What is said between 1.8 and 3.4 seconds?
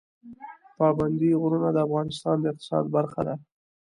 افغانستان د اقتصاد برخه ده.